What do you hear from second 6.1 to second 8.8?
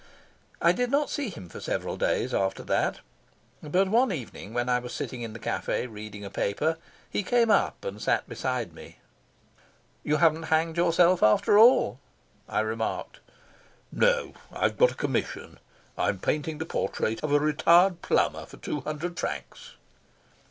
a paper, he came up and sat beside